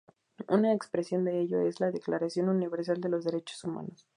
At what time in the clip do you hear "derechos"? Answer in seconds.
3.23-3.63